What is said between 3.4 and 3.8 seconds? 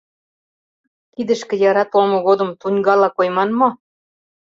мо?..